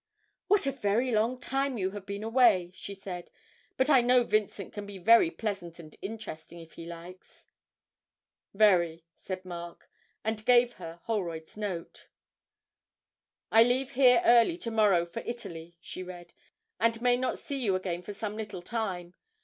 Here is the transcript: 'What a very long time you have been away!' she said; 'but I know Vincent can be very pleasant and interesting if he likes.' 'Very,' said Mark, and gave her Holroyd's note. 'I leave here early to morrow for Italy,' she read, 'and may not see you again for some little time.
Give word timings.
'What 0.47 0.65
a 0.65 0.71
very 0.71 1.11
long 1.11 1.39
time 1.39 1.77
you 1.77 1.91
have 1.91 2.07
been 2.07 2.23
away!' 2.23 2.71
she 2.73 2.95
said; 2.95 3.29
'but 3.77 3.87
I 3.87 4.01
know 4.01 4.23
Vincent 4.23 4.73
can 4.73 4.87
be 4.87 4.97
very 4.97 5.29
pleasant 5.29 5.77
and 5.77 5.95
interesting 6.01 6.59
if 6.59 6.71
he 6.71 6.87
likes.' 6.87 7.45
'Very,' 8.51 9.05
said 9.15 9.45
Mark, 9.45 9.91
and 10.23 10.43
gave 10.43 10.73
her 10.81 11.01
Holroyd's 11.03 11.55
note. 11.55 12.07
'I 13.51 13.61
leave 13.61 13.91
here 13.91 14.23
early 14.25 14.57
to 14.57 14.71
morrow 14.71 15.05
for 15.05 15.19
Italy,' 15.19 15.77
she 15.79 16.01
read, 16.01 16.33
'and 16.79 16.99
may 17.03 17.15
not 17.15 17.37
see 17.37 17.59
you 17.59 17.75
again 17.75 18.01
for 18.01 18.15
some 18.15 18.35
little 18.35 18.63
time. 18.63 19.13